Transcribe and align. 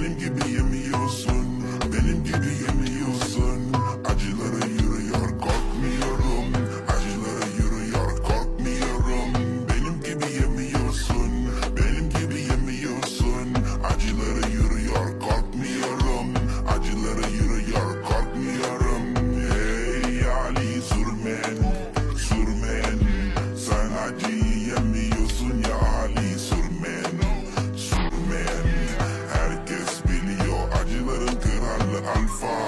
benim 0.00 0.18
gibi 0.18 0.52
yemin 0.52 0.79
Alpha. 32.14 32.59